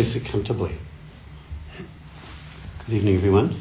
Please 0.00 0.14
sit 0.14 0.24
comfortably. 0.24 0.72
Good 2.86 2.94
evening, 2.94 3.16
everyone. 3.16 3.54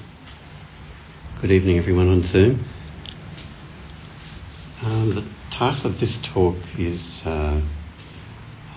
Good 1.42 1.52
evening, 1.52 1.78
everyone 1.78 2.08
on 2.08 2.24
Zoom. 2.24 2.64
Um, 4.86 5.16
the 5.16 5.26
title 5.52 5.88
of 5.88 6.00
this 6.00 6.18
talk 6.22 6.56
is 6.78 7.28
uh, 7.28 7.60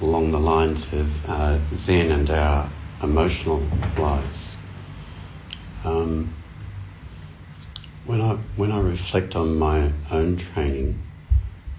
along 0.00 0.32
the 0.32 0.40
lines 0.40 0.92
of 0.92 1.08
uh, 1.30 1.60
Zen 1.72 2.10
and 2.10 2.28
our 2.30 2.68
emotional 3.00 3.62
lives. 3.96 4.56
Um, 5.84 6.34
when 8.06 8.20
I 8.20 8.34
when 8.56 8.72
I 8.72 8.80
reflect 8.80 9.36
on 9.36 9.56
my 9.56 9.92
own 10.10 10.36
training, 10.36 10.98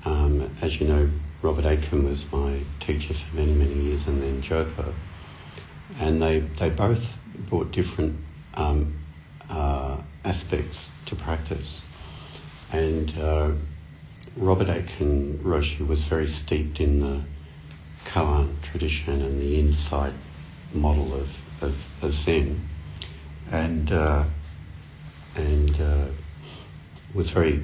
um, 0.05 0.50
as 0.62 0.80
you 0.80 0.88
know, 0.88 1.09
Robert 1.41 1.66
Aitken 1.66 2.05
was 2.05 2.31
my 2.31 2.62
teacher 2.80 3.13
for 3.13 3.36
many 3.36 3.54
many 3.54 3.73
years, 3.73 4.08
and 4.08 4.22
then 4.23 4.41
Joko, 4.41 4.94
and 6.00 6.22
they 6.22 6.40
they 6.40 6.70
both 6.70 7.06
brought 7.50 7.72
different 7.72 8.18
um, 8.56 8.94
uh, 9.50 9.98
aspects 10.26 10.88
to 11.08 11.16
practice. 11.16 11.84
And 12.72 13.16
uh, 13.18 13.52
Robert 14.36 14.70
Aitken 14.70 15.40
Roshi 15.40 15.86
was 15.86 16.02
very 16.02 16.28
steeped 16.28 16.80
in 16.80 17.02
the 17.02 17.22
koan 18.06 18.62
tradition 18.62 19.22
and 19.22 19.40
the 19.40 19.60
insight 19.60 20.14
model 20.74 21.14
of, 21.14 21.30
of, 21.62 21.76
of 22.02 22.16
Zen, 22.16 22.60
and 23.52 23.91
uh, 23.91 24.24
and 25.35 25.80
uh, 25.80 26.07
was 27.13 27.30
very 27.30 27.62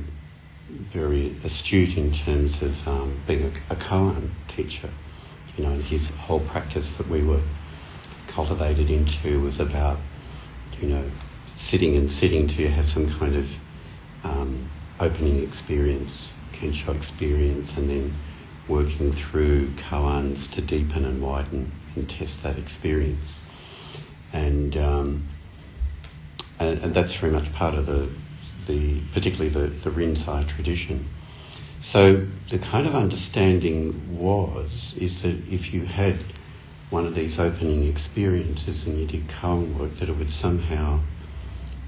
very 0.70 1.36
astute 1.44 1.98
in 1.98 2.14
terms 2.14 2.62
of 2.62 2.88
um, 2.88 3.20
being 3.26 3.52
a, 3.70 3.74
a 3.74 3.76
koan 3.76 4.30
teacher. 4.48 4.90
You 5.58 5.64
know, 5.64 5.72
and 5.72 5.84
his 5.84 6.10
whole 6.10 6.40
practice 6.40 6.98
that 6.98 7.08
we 7.08 7.24
were 7.24 7.42
cultivated 8.30 8.90
into 8.90 9.42
was 9.42 9.60
about 9.60 9.98
you 10.82 10.88
know, 10.88 11.04
sitting 11.56 11.98
and 11.98 12.10
sitting 12.10 12.48
to 12.48 12.70
have 12.70 12.90
some 12.90 13.10
kind 13.20 13.36
of 13.36 13.50
um, 14.24 14.70
opening 15.00 15.44
experience, 15.44 16.32
Kensho 16.54 16.96
experience, 16.96 17.78
and 17.78 17.90
then 17.90 18.14
working 18.68 19.12
through 19.12 19.68
koans 19.72 20.52
to 20.52 20.62
deepen 20.62 21.06
and 21.06 21.22
widen 21.22 21.72
and 21.96 22.10
test 22.10 22.44
that 22.44 22.58
experience. 22.58 23.40
And, 24.32 24.78
um, 24.78 25.24
and, 26.60 26.80
and, 26.84 26.94
that's 26.94 27.16
very 27.16 27.32
much 27.32 27.52
part 27.54 27.74
of 27.74 27.88
the, 27.88 28.08
the 28.68 29.02
particularly 29.14 29.50
the, 29.50 29.68
the 29.68 29.90
Rinzai 29.90 30.48
tradition. 30.48 31.06
So 31.82 32.28
the 32.50 32.60
kind 32.60 32.86
of 32.86 32.96
understanding 32.96 34.20
was 34.20 34.94
is 34.98 35.24
that 35.24 35.36
if 35.52 35.74
you 35.74 35.86
had 35.86 36.16
one 36.90 37.06
of 37.06 37.14
these 37.14 37.40
opening 37.40 37.88
experiences 37.88 38.88
and 38.88 38.98
you 38.98 39.06
did 39.06 39.28
koan 39.28 39.78
work, 39.78 39.94
that 39.96 40.10
it 40.10 40.18
would 40.18 40.30
somehow 40.30 41.00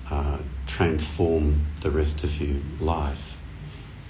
uh, 0.10 0.40
transform 0.68 1.60
the 1.82 1.90
rest 1.90 2.24
of 2.24 2.40
your 2.40 2.60
life 2.80 3.36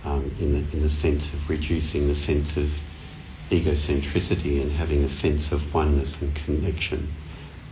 um, 0.04 0.30
in, 0.40 0.54
the, 0.54 0.76
in 0.76 0.82
the 0.82 0.90
sense 0.90 1.32
of 1.34 1.50
reducing 1.50 2.08
the 2.08 2.16
sense 2.16 2.58
of 2.58 2.70
egocentricity 3.50 4.62
and 4.62 4.72
having 4.72 5.04
a 5.04 5.10
sense 5.10 5.52
of 5.52 5.74
oneness 5.74 6.22
and 6.22 6.34
connection. 6.36 7.08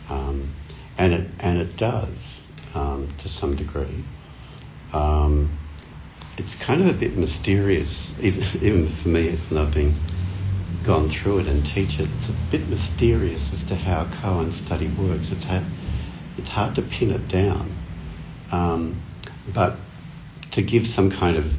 Um, 0.10 0.50
and, 0.98 1.14
it, 1.14 1.32
and 1.40 1.58
it 1.58 1.76
does 1.78 2.40
um, 2.76 3.10
to 3.20 3.30
some 3.30 3.56
degree. 3.56 4.04
Um, 4.94 5.50
it's 6.38 6.56
kind 6.56 6.82
of 6.82 6.88
a 6.88 6.94
bit 6.94 7.18
mysterious, 7.18 8.12
even, 8.22 8.44
even 8.62 8.90
for 8.90 9.10
me, 9.10 9.38
and 9.50 9.60
I've 9.60 9.74
been 9.74 9.96
gone 10.90 11.08
through 11.08 11.38
it 11.38 11.48
and 11.48 11.64
teach 11.68 12.00
it, 12.00 12.10
it's 12.18 12.30
a 12.30 12.36
bit 12.50 12.68
mysterious 12.68 13.54
as 13.54 13.62
to 13.62 13.76
how 13.76 14.06
koan 14.06 14.52
study 14.52 14.88
works. 14.88 15.32
It's 15.32 15.44
hard, 15.44 15.64
it's 16.36 16.50
hard 16.50 16.74
to 16.78 16.82
pin 16.82 17.12
it 17.12 17.28
down. 17.28 17.72
Um, 18.52 19.00
but 19.54 19.76
to 20.54 20.64
give 20.64 20.88
some 20.88 21.12
kind 21.12 21.38
of 21.38 21.54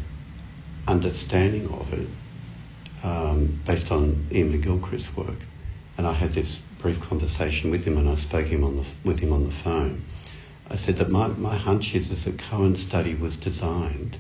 understanding 0.89 1.73
of 1.73 1.93
it 1.93 2.09
um, 3.05 3.61
based 3.65 3.93
on 3.93 4.27
Iain 4.33 4.53
McGilchrist's 4.53 5.17
work, 5.17 5.39
and 5.97 6.09
I 6.09 6.13
had 6.13 6.33
this 6.33 6.59
brief 6.81 7.01
conversation 7.01 7.71
with 7.71 7.85
him 7.85 7.99
and 7.99 8.09
I 8.09 8.17
spoke 8.17 8.49
him 8.49 8.65
on 8.65 8.79
the, 8.79 8.85
with 9.05 9.21
him 9.21 9.33
on 9.33 9.45
the 9.45 9.53
phone. 9.53 10.03
I 10.69 10.75
said 10.75 10.97
that 10.97 11.09
my, 11.09 11.29
my 11.29 11.57
hunch 11.57 11.95
is, 11.95 12.11
is 12.11 12.25
that 12.25 12.37
koan 12.37 12.77
study 12.77 13.15
was 13.15 13.37
designed 13.37 14.19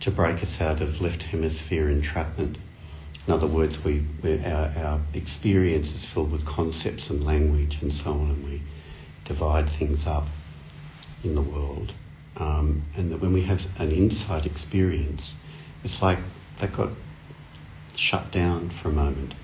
to 0.00 0.10
break 0.10 0.42
us 0.42 0.60
out 0.60 0.80
of 0.80 1.00
left 1.00 1.22
hemisphere 1.22 1.88
entrapment 1.88 2.58
in 3.26 3.32
other 3.32 3.46
words, 3.46 3.82
we, 3.84 4.04
our, 4.44 4.72
our 4.76 5.00
experience 5.14 5.94
is 5.94 6.04
filled 6.04 6.32
with 6.32 6.44
concepts 6.44 7.10
and 7.10 7.24
language 7.24 7.80
and 7.80 7.94
so 7.94 8.12
on, 8.12 8.30
and 8.30 8.44
we 8.44 8.60
divide 9.24 9.68
things 9.68 10.06
up 10.06 10.26
in 11.22 11.34
the 11.34 11.42
world. 11.42 11.92
Um, 12.36 12.82
and 12.96 13.12
that 13.12 13.20
when 13.20 13.32
we 13.32 13.42
have 13.42 13.64
an 13.80 13.92
insight 13.92 14.46
experience, 14.46 15.34
it's 15.84 16.02
like 16.02 16.18
that 16.58 16.72
got 16.72 16.90
shut 17.94 18.32
down 18.32 18.70
for 18.70 18.88
a 18.88 18.92
moment. 18.92 19.34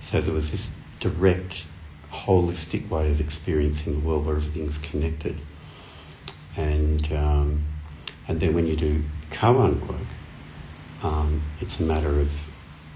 So 0.00 0.20
there 0.20 0.34
was 0.34 0.50
this 0.50 0.70
direct, 1.00 1.64
holistic 2.10 2.88
way 2.88 3.10
of 3.10 3.20
experiencing 3.20 3.94
the 3.94 4.06
world 4.06 4.26
where 4.26 4.36
everything's 4.36 4.78
connected. 4.78 5.36
And 6.56 7.10
um, 7.12 7.62
and 8.28 8.40
then 8.40 8.54
when 8.54 8.66
you 8.66 8.76
do 8.76 9.02
koan 9.30 9.80
work, 9.86 10.06
um, 11.02 11.42
it's 11.60 11.80
a 11.80 11.82
matter 11.82 12.20
of 12.20 12.30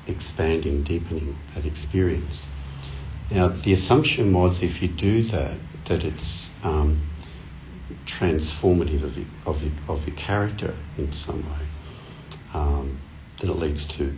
expanding, 0.06 0.82
deepening 0.82 1.36
that 1.54 1.66
experience. 1.66 2.46
Now, 3.30 3.48
the 3.48 3.72
assumption 3.72 4.32
was 4.32 4.62
if 4.62 4.82
you 4.82 4.88
do 4.88 5.22
that, 5.24 5.56
that 5.86 6.04
it's 6.04 6.50
um, 6.64 7.00
transformative 8.04 9.04
of 9.04 9.16
your, 9.16 9.26
of, 9.46 9.62
your, 9.62 9.72
of 9.88 10.06
your 10.06 10.16
character 10.16 10.74
in 10.98 11.12
some 11.12 11.42
way, 11.42 11.66
um, 12.54 12.98
that 13.38 13.48
it 13.48 13.54
leads 13.54 13.84
to 13.84 14.16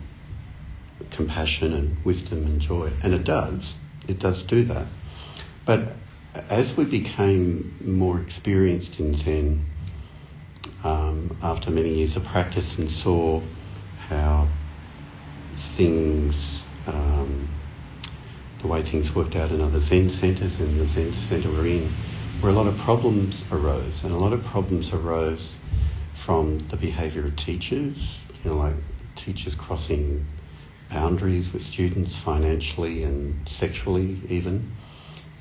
compassion 1.10 1.74
and 1.74 2.04
wisdom 2.04 2.44
and 2.46 2.60
joy. 2.60 2.90
And 3.02 3.12
it 3.12 3.24
does, 3.24 3.74
it 4.08 4.18
does 4.18 4.42
do 4.42 4.64
that. 4.64 4.86
But 5.66 5.92
as 6.48 6.76
we 6.76 6.84
became 6.84 7.76
more 7.84 8.18
experienced 8.20 8.98
in 8.98 9.14
Zen, 9.14 9.64
um, 10.84 11.36
after 11.42 11.70
many 11.70 11.94
years 11.94 12.16
of 12.16 12.24
practice 12.24 12.78
and 12.78 12.90
saw 12.90 13.40
how 14.08 14.48
things, 15.76 16.64
um, 16.86 17.48
the 18.60 18.68
way 18.68 18.82
things 18.82 19.14
worked 19.14 19.36
out 19.36 19.50
in 19.50 19.60
other 19.60 19.80
Zen 19.80 20.10
centres 20.10 20.60
and 20.60 20.78
the 20.78 20.86
Zen 20.86 21.12
centre 21.12 21.50
we're 21.50 21.66
in, 21.66 21.90
where 22.40 22.52
a 22.52 22.54
lot 22.54 22.66
of 22.66 22.76
problems 22.78 23.44
arose. 23.50 24.04
And 24.04 24.12
a 24.12 24.18
lot 24.18 24.32
of 24.32 24.44
problems 24.44 24.92
arose 24.92 25.58
from 26.14 26.58
the 26.58 26.76
behaviour 26.76 27.24
of 27.24 27.36
teachers, 27.36 28.20
you 28.44 28.50
know, 28.50 28.56
like 28.56 28.74
teachers 29.16 29.54
crossing 29.54 30.24
boundaries 30.90 31.52
with 31.52 31.62
students 31.62 32.16
financially 32.16 33.02
and 33.02 33.48
sexually 33.48 34.20
even. 34.28 34.70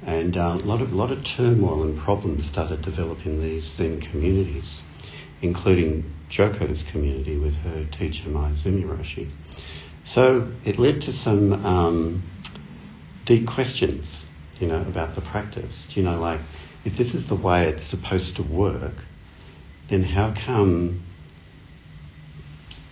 And 0.06 0.36
uh, 0.36 0.58
a 0.60 0.66
lot 0.66 0.82
of, 0.82 0.94
lot 0.94 1.12
of 1.12 1.24
turmoil 1.24 1.84
and 1.84 1.98
problems 2.00 2.46
started 2.46 2.82
developing 2.82 3.34
in 3.34 3.42
these 3.42 3.66
Zen 3.66 4.02
communities, 4.02 4.82
including 5.42 6.06
Joko's 6.30 6.82
community 6.84 7.38
with 7.38 7.56
her 7.58 7.86
teacher 7.86 8.30
Maezumi 8.30 8.84
Roshi. 8.84 9.30
So 10.04 10.52
it 10.66 10.80
led 10.80 11.04
to 11.04 11.14
some 11.14 11.66
um, 11.66 12.24
deep 13.26 13.48
questions, 13.48 14.26
you 14.60 14.68
know, 14.68 14.82
about 14.82 15.16
the 15.16 15.22
practice. 15.22 15.86
You 15.96 16.04
know, 16.04 16.20
like 16.20 16.40
if 16.84 16.98
this 16.98 17.14
is 17.14 17.28
the 17.28 17.36
way 17.36 17.68
it's 17.68 17.84
supposed 17.84 18.38
to 18.38 18.44
work, 18.44 18.96
then 19.90 20.04
how 20.04 20.34
come 20.34 21.02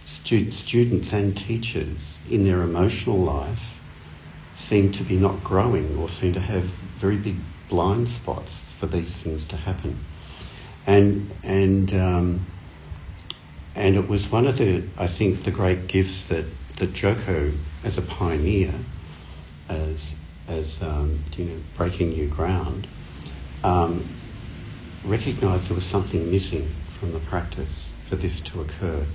stu- 0.04 0.52
students 0.52 1.12
and 1.14 1.36
teachers 1.36 2.20
in 2.30 2.44
their 2.44 2.62
emotional 2.62 3.20
life 3.20 3.82
seem 4.56 4.92
to 4.92 5.04
be 5.04 5.18
not 5.18 5.44
growing 5.44 5.98
or 5.98 6.10
seem 6.10 6.34
to 6.34 6.40
have 6.40 6.64
very 6.64 7.18
big 7.18 7.38
blind 7.70 8.10
spots 8.10 8.70
for 8.80 8.86
these 8.86 9.16
things 9.16 9.46
to 9.46 9.58
happen? 9.58 9.98
And 10.86 11.32
and 11.44 11.94
um, 11.94 12.46
and 13.76 13.96
it 13.96 14.08
was 14.08 14.32
one 14.32 14.48
of 14.48 14.58
the 14.58 14.84
I 14.98 15.08
think 15.08 15.44
the 15.44 15.52
great 15.52 15.88
gifts 15.88 16.26
that 16.26 16.46
that 16.80 16.94
Joko, 16.94 17.52
as 17.84 17.98
a 17.98 18.02
pioneer, 18.02 18.74
as 19.70 20.16
as 20.48 20.82
um, 20.82 21.20
you 21.38 21.46
know, 21.46 21.58
breaking 21.78 22.10
new 22.10 22.28
ground, 22.28 22.88
um, 23.64 24.10
recognised 25.04 25.70
there 25.70 25.76
was 25.76 25.86
something 25.86 26.32
missing 26.32 26.68
from 27.00 27.14
the 27.14 27.20
practice 27.20 27.94
for 28.10 28.16
this 28.16 28.40
to 28.40 28.62
occur. 28.62 29.06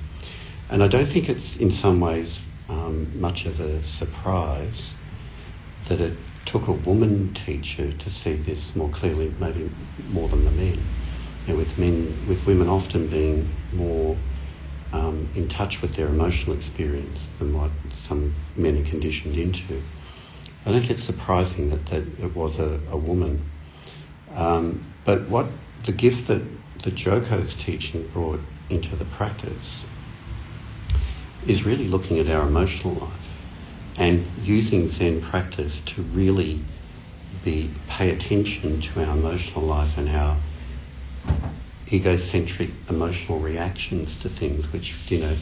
And 0.70 0.82
I 0.82 0.88
don't 0.88 1.06
think 1.06 1.28
it's 1.28 1.56
in 1.56 1.70
some 1.70 2.00
ways 2.00 2.40
um, 2.69 3.20
much 3.20 3.46
of 3.46 3.61
a 3.61 3.82
surprise 3.82 4.94
that 5.88 6.00
it 6.00 6.16
took 6.46 6.69
a 6.69 6.72
woman 6.72 7.34
teacher 7.34 7.90
to 7.93 8.11
see 8.11 8.34
this 8.34 8.76
more 8.76 8.90
clearly, 8.90 9.34
maybe 9.40 9.70
more 10.08 10.28
than 10.28 10.44
the 10.44 10.50
men. 10.52 10.76
You 11.46 11.52
know, 11.52 11.56
with 11.56 11.76
men, 11.78 12.26
with 12.26 12.46
women 12.46 12.69
often 12.69 13.08
being 13.08 13.50
more 13.72 14.16
um, 14.94 15.29
in 15.35 15.49
touch 15.49 15.82
with 15.82 15.96
their 15.96 16.06
emotional 16.06 16.55
experience 16.55 17.26
than 17.38 17.52
what 17.52 17.70
some 17.93 18.32
men 18.56 18.81
are 18.81 18.88
conditioned 18.88 19.37
into. 19.37 19.82
I 20.64 20.70
think 20.70 20.91
it's 20.91 21.02
surprising 21.02 21.70
that, 21.70 21.85
that 21.87 22.02
it 22.23 22.35
was 22.35 22.58
a, 22.61 22.81
a 22.91 22.96
woman. 22.96 23.43
Um, 24.35 24.85
but 25.05 25.29
what 25.29 25.46
the 25.85 25.93
gift 25.93 26.29
that 26.29 26.43
the 26.82 26.91
Joko's 26.91 27.55
teaching 27.55 28.06
brought 28.08 28.41
into 28.70 28.94
the 28.96 29.05
practice 29.05 29.85
is 31.47 31.64
really 31.64 31.88
looking 31.88 32.19
at 32.20 32.29
our 32.31 32.47
emotional 32.47 32.94
life 32.94 33.37
and 33.99 34.26
using 34.43 34.88
Zen 34.88 35.20
practice 35.20 35.81
to 35.82 36.02
really 36.02 36.61
be 37.44 37.70
pay 37.88 38.11
attention 38.11 38.81
to 38.81 39.05
our 39.05 39.17
emotional 39.17 39.64
life 39.64 39.99
and 39.99 40.08
our 40.08 40.37
egocentric 41.93 42.71
emotional 42.89 43.39
reactions 43.39 44.19
to 44.21 44.29
things, 44.29 44.73
which 44.73 44.95
you 45.11 45.19
know 45.19 45.37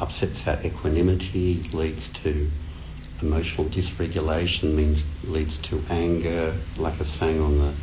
upsets 0.00 0.46
our 0.46 0.60
equanimity, 0.62 1.68
leads 1.72 2.08
to 2.08 2.50
emotional 3.20 3.66
dysregulation, 3.68 4.74
means 4.74 5.04
leads 5.24 5.56
to 5.58 5.82
anger, 5.90 6.54
like 6.76 7.00
I 7.00 7.04
saying 7.04 7.40
on 7.40 7.58
the 7.58 7.74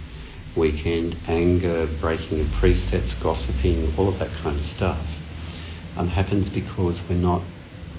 weekend, 0.56 1.16
anger, 1.28 1.88
breaking 2.00 2.40
of 2.40 2.52
precepts, 2.54 3.16
gossiping, 3.16 3.94
all 3.98 4.08
of 4.08 4.20
that 4.20 4.32
kind 4.32 4.58
of 4.58 4.66
stuff, 4.66 5.00
um, 5.98 6.08
happens 6.08 6.50
because 6.50 7.02
we're 7.10 7.16
not 7.16 7.42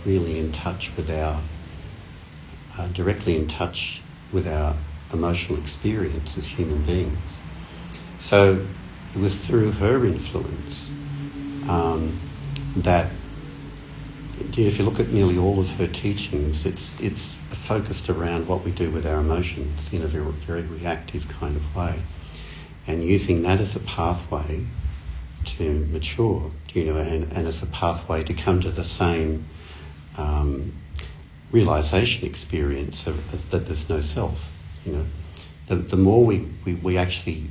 really 0.05 0.39
in 0.39 0.53
touch 0.53 0.97
with 0.97 1.11
our, 1.11 1.43
uh, 2.79 2.89
directly 2.89 3.37
in 3.37 3.49
touch 3.49 4.03
with 4.33 4.49
our 4.49 4.75
emotional 5.13 5.59
experience 5.59 6.39
as 6.39 6.47
human 6.47 6.83
beings. 6.83 7.19
So 8.19 8.67
it 9.17 9.21
was 9.21 9.47
through 9.47 9.71
her 9.73 10.05
influence 10.05 10.91
um, 11.69 12.21
that 12.77 13.11
if 14.39 14.79
you 14.79 14.85
look 14.85 15.01
at 15.01 15.09
nearly 15.09 15.39
all 15.39 15.59
of 15.59 15.69
her 15.71 15.87
teachings, 15.87 16.67
it's 16.67 17.01
it's 17.01 17.35
focused 17.51 18.11
around 18.11 18.47
what 18.47 18.63
we 18.63 18.71
do 18.71 18.91
with 18.91 19.07
our 19.07 19.21
emotions 19.21 19.91
in 19.93 20.03
a 20.03 20.07
very, 20.07 20.31
very 20.31 20.63
reactive 20.63 21.27
kind 21.29 21.57
of 21.57 21.77
way, 21.77 21.99
and 22.87 23.03
using 23.03 23.43
that 23.43 23.59
as 23.59 23.75
a 23.75 23.81
pathway 23.81 24.67
to 25.47 25.87
mature, 25.87 26.51
you 26.75 26.85
know, 26.85 26.99
and, 26.99 27.33
and 27.33 27.47
as 27.49 27.63
a 27.63 27.67
pathway 27.67 28.23
to 28.23 28.35
come 28.35 28.61
to 28.61 28.71
the 28.71 28.85
same 28.85 29.47
um, 30.19 30.73
realization 31.53 32.27
experience 32.27 33.07
of, 33.07 33.17
of, 33.33 33.51
that 33.51 33.65
there's 33.67 33.89
no 33.89 34.03
self, 34.03 34.51
you 34.85 34.93
know. 34.93 35.07
The, 35.69 35.77
the 35.77 35.97
more 35.97 36.25
we, 36.25 36.47
we, 36.65 36.75
we 36.75 36.99
actually 36.99 37.49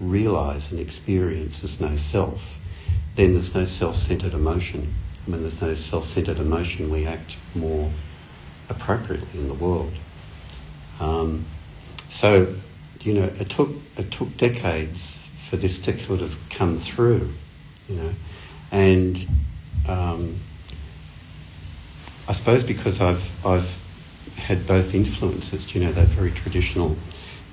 realize 0.00 0.70
and 0.70 0.80
experience 0.80 1.60
there's 1.60 1.80
no 1.80 1.96
self, 1.96 2.42
then 3.16 3.34
there's 3.34 3.54
no 3.54 3.64
self-centered 3.64 4.34
emotion. 4.34 4.92
When 5.26 5.40
there's 5.40 5.60
no 5.62 5.74
self-centered 5.74 6.38
emotion, 6.38 6.90
we 6.90 7.06
act 7.06 7.36
more 7.54 7.90
appropriately 8.68 9.40
in 9.40 9.48
the 9.48 9.54
world. 9.54 9.92
Um, 11.00 11.46
so, 12.08 12.54
you 13.00 13.14
know, 13.14 13.24
it 13.24 13.50
took 13.50 13.70
it 13.96 14.10
took 14.10 14.36
decades 14.36 15.20
for 15.48 15.56
this 15.56 15.78
to 15.80 15.98
sort 15.98 16.20
of 16.20 16.36
come 16.50 16.78
through, 16.78 17.32
you 17.88 17.96
know, 17.96 18.10
and 18.70 19.26
um, 19.88 20.40
I 22.28 22.32
suppose 22.32 22.64
because 22.64 23.00
I've 23.00 23.46
I've 23.46 23.78
had 24.36 24.66
both 24.66 24.94
influences, 24.94 25.74
you 25.74 25.82
know, 25.82 25.92
that 25.92 26.08
very 26.08 26.30
traditional 26.30 26.96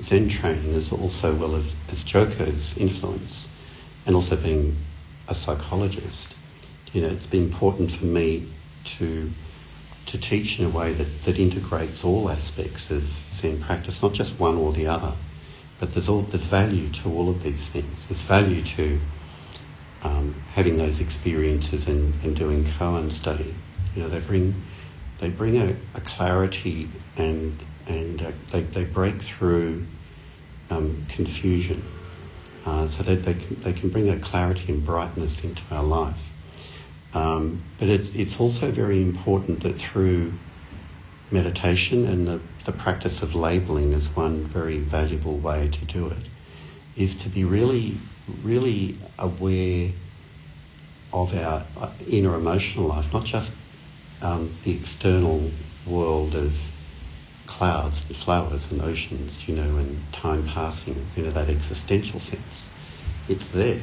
Zen 0.03 0.29
training 0.29 0.73
is 0.73 0.91
also 0.91 1.35
well 1.35 1.55
as, 1.55 1.75
as 1.91 2.03
Joko's 2.03 2.75
influence, 2.77 3.47
and 4.05 4.15
also 4.15 4.35
being 4.35 4.75
a 5.27 5.35
psychologist. 5.35 6.33
You 6.93 7.01
know, 7.01 7.09
it's 7.09 7.27
been 7.27 7.43
important 7.43 7.91
for 7.91 8.05
me 8.05 8.47
to 8.97 9.31
to 10.07 10.17
teach 10.17 10.59
in 10.59 10.65
a 10.65 10.69
way 10.69 10.91
that, 10.93 11.23
that 11.25 11.39
integrates 11.39 12.03
all 12.03 12.29
aspects 12.29 12.89
of 12.89 13.03
Zen 13.33 13.61
practice, 13.61 14.01
not 14.01 14.13
just 14.13 14.39
one 14.39 14.57
or 14.57 14.73
the 14.73 14.87
other, 14.87 15.13
but 15.79 15.93
there's 15.93 16.09
all 16.09 16.21
there's 16.23 16.43
value 16.43 16.89
to 16.89 17.09
all 17.09 17.29
of 17.29 17.43
these 17.43 17.69
things. 17.69 18.07
There's 18.07 18.21
value 18.21 18.63
to 18.63 18.99
um, 20.03 20.35
having 20.53 20.77
those 20.77 20.99
experiences 20.99 21.87
and, 21.87 22.13
and 22.23 22.35
doing 22.35 22.63
koan 22.63 23.11
study. 23.11 23.53
You 23.95 24.03
know, 24.03 24.09
they 24.09 24.19
bring 24.19 24.55
they 25.19 25.29
bring 25.29 25.57
a, 25.57 25.75
a 25.93 26.01
clarity 26.01 26.89
and 27.15 27.63
and 27.87 28.21
uh, 28.21 28.31
they, 28.51 28.61
they 28.61 28.83
break 28.85 29.21
through 29.21 29.85
um, 30.69 31.05
confusion. 31.09 31.83
Uh, 32.63 32.87
so 32.87 33.01
that 33.01 33.23
they, 33.23 33.33
can, 33.33 33.61
they 33.61 33.73
can 33.73 33.89
bring 33.89 34.09
a 34.09 34.19
clarity 34.19 34.71
and 34.71 34.85
brightness 34.85 35.43
into 35.43 35.63
our 35.71 35.83
life. 35.83 36.19
Um, 37.13 37.61
but 37.79 37.89
it, 37.89 38.15
it's 38.15 38.39
also 38.39 38.71
very 38.71 39.01
important 39.01 39.63
that 39.63 39.79
through 39.79 40.33
meditation 41.31 42.05
and 42.05 42.27
the, 42.27 42.39
the 42.65 42.71
practice 42.71 43.23
of 43.23 43.33
labeling 43.33 43.93
is 43.93 44.09
one 44.15 44.45
very 44.45 44.77
valuable 44.77 45.37
way 45.37 45.69
to 45.69 45.85
do 45.85 46.07
it, 46.07 46.29
is 46.95 47.15
to 47.15 47.29
be 47.29 47.45
really, 47.45 47.97
really 48.43 48.97
aware 49.17 49.89
of 51.11 51.33
our 51.35 51.65
uh, 51.77 51.91
inner 52.07 52.35
emotional 52.35 52.85
life, 52.85 53.11
not 53.11 53.25
just 53.25 53.53
um, 54.21 54.53
the 54.63 54.75
external 54.75 55.49
world 55.87 56.35
of 56.35 56.53
clouds 57.51 58.05
and 58.07 58.15
flowers 58.15 58.71
and 58.71 58.81
oceans, 58.81 59.47
you 59.47 59.53
know, 59.53 59.75
and 59.77 60.01
time 60.13 60.47
passing, 60.47 61.05
you 61.15 61.23
know, 61.23 61.31
that 61.31 61.49
existential 61.49 62.19
sense. 62.19 62.69
It's 63.27 63.49
there. 63.49 63.79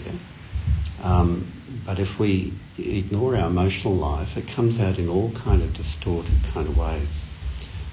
Um, 1.02 1.52
but 1.84 1.98
if 1.98 2.18
we 2.18 2.54
ignore 2.78 3.36
our 3.36 3.48
emotional 3.48 3.94
life, 3.94 4.36
it 4.38 4.48
comes 4.48 4.80
out 4.80 4.98
in 4.98 5.08
all 5.08 5.30
kind 5.32 5.62
of 5.62 5.74
distorted 5.74 6.32
kind 6.54 6.66
of 6.66 6.78
ways. 6.78 7.26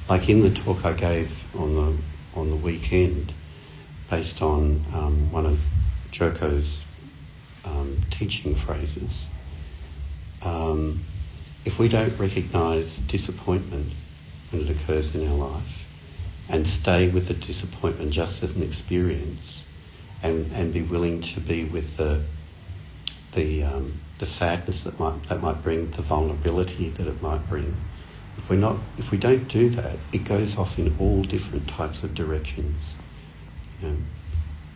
Like 0.07 0.30
in 0.30 0.42
the 0.42 0.50
talk 0.50 0.86
I 0.86 0.94
gave 0.94 1.30
on 1.54 1.75
the 1.75 1.98
on 2.39 2.50
the 2.50 2.56
weekend, 2.56 3.33
based 4.10 4.42
on 4.42 4.83
um, 4.94 5.31
one 5.31 5.45
of 5.45 5.60
Joko's 6.12 6.81
um, 7.66 8.01
teaching 8.12 8.56
phrases. 8.56 9.25
Um, 10.42 11.04
if 11.66 11.80
we 11.80 11.89
don't 11.89 12.18
recognise 12.18 12.98
disappointment 12.98 13.92
when 14.52 14.62
it 14.62 14.70
occurs 14.70 15.16
in 15.16 15.28
our 15.28 15.36
life 15.36 15.86
and 16.50 16.68
stay 16.68 17.10
with 17.10 17.28
the 17.28 17.34
disappointment 17.34 18.12
just 18.12 18.44
as 18.44 18.56
an 18.56 18.64
experience 18.64 19.64
and, 20.22 20.52
and 20.54 20.74
be 20.74 20.82
willing 20.82 21.22
to 21.22 21.40
be 21.40 21.64
with 21.66 21.98
the 21.98 22.24
the 23.34 23.64
um, 23.64 24.00
the 24.18 24.25
sadness 24.25 24.84
that 24.84 24.98
might 25.00 25.22
that 25.30 25.42
might 25.42 25.62
bring, 25.62 25.92
the 25.92 26.02
vulnerability 26.02 26.90
that 26.92 27.06
it 27.06 27.22
might 27.22 27.48
bring. 27.50 27.75
If 28.38 28.50
we're 28.50 28.56
not 28.56 28.78
if 28.98 29.12
we 29.12 29.18
don't 29.18 29.48
do 29.48 29.70
that, 29.72 29.98
it 30.12 30.24
goes 30.24 30.58
off 30.58 30.80
in 30.80 30.96
all 31.00 31.22
different 31.24 31.68
types 31.68 32.04
of 32.04 32.16
directions. 32.16 32.96
You 33.82 33.90
know, 33.90 33.98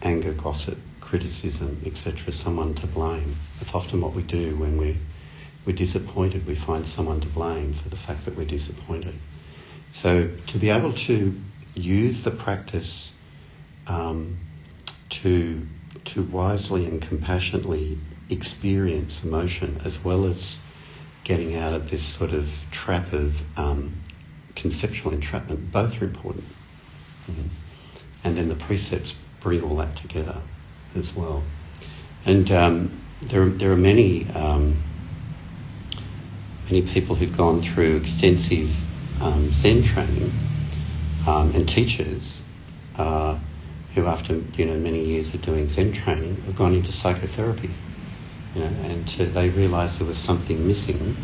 anger, 0.01 0.33
gossip, 0.33 0.77
criticism, 0.99 1.81
etc. 1.85 2.31
Someone 2.31 2.75
to 2.75 2.87
blame. 2.87 3.35
That's 3.59 3.73
often 3.73 4.01
what 4.01 4.13
we 4.13 4.23
do 4.23 4.55
when 4.57 4.77
we 4.77 4.97
we're 5.65 5.75
disappointed. 5.75 6.45
We 6.45 6.55
find 6.55 6.85
someone 6.85 7.21
to 7.21 7.27
blame 7.29 7.73
for 7.73 7.89
the 7.89 7.97
fact 7.97 8.25
that 8.25 8.35
we're 8.35 8.45
disappointed. 8.45 9.15
So 9.91 10.29
to 10.47 10.57
be 10.57 10.69
able 10.69 10.93
to 10.93 11.39
use 11.75 12.23
the 12.23 12.31
practice 12.31 13.11
um, 13.87 14.37
to 15.09 15.65
to 16.05 16.23
wisely 16.23 16.85
and 16.85 17.01
compassionately 17.01 17.97
experience 18.29 19.23
emotion 19.23 19.81
as 19.83 20.03
well 20.03 20.25
as 20.25 20.59
getting 21.23 21.55
out 21.55 21.73
of 21.73 21.89
this 21.89 22.03
sort 22.03 22.31
of 22.31 22.49
trap 22.71 23.11
of 23.13 23.39
um, 23.57 23.93
conceptual 24.55 25.13
entrapment, 25.13 25.71
both 25.71 26.01
are 26.01 26.05
important. 26.05 26.45
Mm-hmm. 27.29 27.47
And 28.23 28.37
then 28.37 28.49
the 28.49 28.55
precepts 28.55 29.13
bring 29.39 29.63
all 29.63 29.77
that 29.77 29.95
together 29.95 30.41
as 30.95 31.15
well. 31.15 31.43
And 32.25 32.51
um, 32.51 33.01
there, 33.21 33.45
there 33.45 33.71
are 33.71 33.77
many, 33.77 34.29
um, 34.31 34.81
many 36.65 36.81
people 36.81 37.15
who've 37.15 37.35
gone 37.35 37.61
through 37.61 37.97
extensive 37.97 38.71
um, 39.21 39.51
Zen 39.51 39.83
training 39.83 40.33
um, 41.27 41.51
and 41.55 41.67
teachers 41.67 42.41
uh, 42.95 43.39
who, 43.93 44.05
after 44.05 44.35
you 44.55 44.65
know 44.65 44.77
many 44.77 45.03
years 45.03 45.33
of 45.33 45.41
doing 45.41 45.67
Zen 45.69 45.93
training, 45.93 46.41
have 46.43 46.55
gone 46.55 46.73
into 46.73 46.91
psychotherapy. 46.91 47.73
You 48.55 48.61
know, 48.61 48.67
and 48.83 49.07
to, 49.09 49.25
they 49.25 49.49
realised 49.49 49.99
there 49.99 50.07
was 50.07 50.17
something 50.17 50.67
missing, 50.67 51.15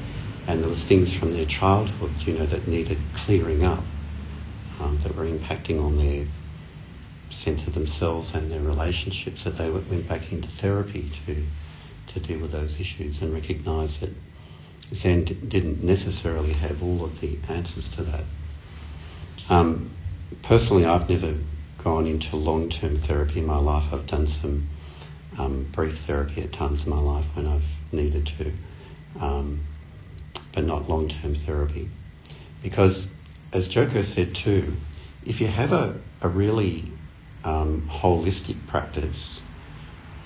and 0.48 0.62
there 0.62 0.70
was 0.70 0.84
things 0.84 1.14
from 1.14 1.32
their 1.32 1.46
childhood, 1.46 2.14
you 2.20 2.34
know, 2.34 2.46
that 2.46 2.68
needed 2.68 3.00
clearing 3.14 3.64
up, 3.64 3.84
um, 4.80 5.00
that 5.00 5.16
were 5.16 5.26
impacting 5.26 5.84
on 5.84 5.98
their 5.98 6.26
sense 7.30 7.66
of 7.68 7.74
themselves 7.74 8.34
and 8.36 8.52
their 8.52 8.62
relationships. 8.62 9.44
That 9.44 9.58
they 9.58 9.70
went 9.70 10.08
back 10.08 10.32
into 10.32 10.48
therapy 10.48 11.12
to 11.26 11.46
to 12.08 12.20
deal 12.20 12.40
with 12.40 12.52
those 12.52 12.80
issues 12.80 13.22
and 13.22 13.34
recognise 13.34 14.00
that 14.00 14.10
Zen 14.94 15.24
didn't 15.24 15.84
necessarily 15.84 16.54
have 16.54 16.84
all 16.84 17.04
of 17.04 17.20
the 17.20 17.38
answers 17.50 17.88
to 17.90 18.04
that. 18.04 18.24
Um, 19.50 19.92
personally, 20.44 20.86
I've 20.86 21.10
never 21.10 21.36
gone 21.80 22.08
into 22.08 22.36
long-term 22.36 22.98
therapy 22.98 23.40
in 23.40 23.46
my 23.46 23.58
life. 23.58 23.94
I've 23.94 24.08
done 24.08 24.28
some 24.28 24.68
um, 25.38 25.64
brief 25.72 26.00
therapy 26.00 26.42
at 26.42 26.54
times 26.54 26.84
in 26.84 26.90
my 26.90 27.00
life 27.00 27.26
when 27.34 27.48
I've 27.48 27.64
needed 27.92 28.28
to, 28.28 28.52
um, 29.20 29.62
but 30.54 30.64
not 30.64 30.90
long-term 30.90 31.36
therapy. 31.36 31.90
Because, 32.64 33.08
as 33.54 33.68
Joko 33.68 34.02
said 34.02 34.36
too, 34.36 34.76
if 35.26 35.42
you 35.42 35.48
have 35.48 35.72
a, 35.72 36.00
a 36.22 36.28
really 36.28 36.92
um, 37.44 37.90
holistic 37.92 38.66
practice, 38.68 39.42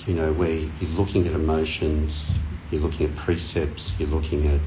you 0.06 0.14
know, 0.14 0.34
where 0.34 0.52
you're 0.52 0.92
looking 0.92 1.28
at 1.28 1.34
emotions, 1.34 2.26
you're 2.72 2.82
looking 2.82 3.08
at 3.08 3.16
precepts, 3.16 3.94
you're 4.00 4.10
looking 4.10 4.48
at 4.48 4.62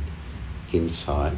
insight, 0.72 1.36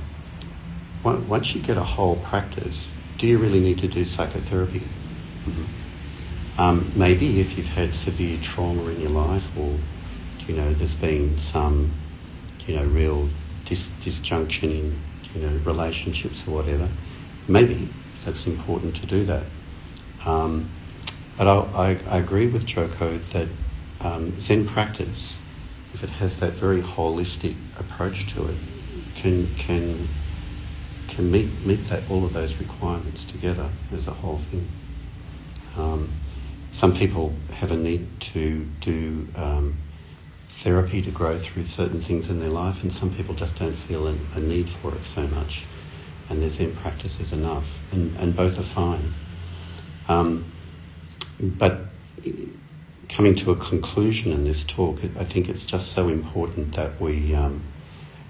once 1.04 1.54
you 1.54 1.60
get 1.60 1.76
a 1.76 1.82
whole 1.82 2.16
practice, 2.16 2.90
do 3.18 3.26
you 3.26 3.38
really 3.38 3.60
need 3.60 3.78
to 3.78 3.88
do 3.88 4.04
psychotherapy? 4.04 4.80
Mm-hmm. 4.80 6.60
Um, 6.60 6.92
maybe 6.96 7.40
if 7.40 7.58
you've 7.58 7.66
had 7.66 7.94
severe 7.94 8.38
trauma 8.40 8.86
in 8.86 9.00
your 9.00 9.10
life 9.10 9.44
or, 9.58 9.76
you 10.46 10.54
know, 10.54 10.72
there's 10.72 10.94
been 10.94 11.38
some, 11.40 11.92
you 12.66 12.76
know, 12.76 12.84
real 12.84 13.28
dis- 13.66 13.90
disjunction 14.02 14.70
in, 14.70 15.00
you 15.34 15.40
know, 15.42 15.56
relationships 15.64 16.46
or 16.46 16.52
whatever, 16.52 16.88
maybe 17.48 17.88
that's 18.24 18.46
important 18.46 18.96
to 18.96 19.06
do 19.06 19.24
that. 19.26 19.44
Um, 20.24 20.70
but 21.36 21.48
I, 21.48 21.98
I, 22.08 22.18
agree 22.18 22.46
with 22.46 22.64
Joko 22.64 23.18
that 23.18 23.48
um, 24.04 24.38
Zen 24.40 24.66
practice, 24.66 25.40
if 25.94 26.04
it 26.04 26.10
has 26.10 26.40
that 26.40 26.54
very 26.54 26.82
holistic 26.82 27.56
approach 27.76 28.28
to 28.34 28.46
it, 28.48 28.58
can 29.14 29.54
can 29.56 30.08
can 31.08 31.30
meet 31.30 31.64
meet 31.64 31.88
that 31.88 32.10
all 32.10 32.24
of 32.24 32.32
those 32.34 32.60
requirements 32.60 33.24
together 33.26 33.70
as 33.92 34.08
a 34.08 34.12
whole 34.12 34.38
thing. 34.38 34.68
Um, 35.76 36.12
some 36.70 36.94
people 36.96 37.40
have 37.50 37.72
a 37.72 37.76
need 37.76 38.20
to 38.20 38.64
do 38.80 39.28
um, 39.36 39.78
therapy 40.50 41.02
to 41.02 41.10
grow 41.12 41.38
through 41.38 41.66
certain 41.66 42.02
things 42.02 42.28
in 42.30 42.40
their 42.40 42.50
life, 42.50 42.82
and 42.82 42.92
some 42.92 43.12
people 43.14 43.34
just 43.34 43.56
don't 43.56 43.74
feel 43.76 44.08
a, 44.08 44.18
a 44.34 44.40
need 44.40 44.70
for 44.70 44.96
it 44.96 45.04
so 45.04 45.26
much, 45.28 45.66
and 46.28 46.42
their 46.42 46.50
Zen 46.50 46.74
practice 46.76 47.20
is 47.20 47.32
enough, 47.32 47.68
and, 47.92 48.16
and 48.18 48.36
both 48.36 48.58
are 48.58 48.64
fine. 48.64 49.14
Um, 50.08 50.52
but 51.40 51.86
coming 53.08 53.34
to 53.36 53.50
a 53.50 53.56
conclusion 53.56 54.32
in 54.32 54.44
this 54.44 54.64
talk, 54.64 55.02
I 55.18 55.24
think 55.24 55.48
it's 55.48 55.64
just 55.64 55.92
so 55.92 56.08
important 56.08 56.74
that 56.76 57.00
we 57.00 57.34
um, 57.34 57.62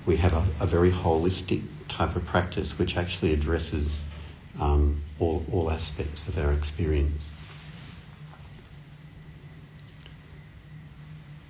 we 0.06 0.16
have 0.16 0.32
a, 0.32 0.64
a, 0.64 0.66
very 0.66 0.90
holistic 0.90 1.62
type 1.88 2.14
of 2.14 2.26
practice 2.26 2.78
which 2.78 2.96
actually 2.96 3.32
addresses 3.32 4.02
um, 4.60 5.02
all, 5.18 5.44
all 5.50 5.70
aspects 5.70 6.28
of 6.28 6.38
our 6.38 6.52
experience. 6.52 7.24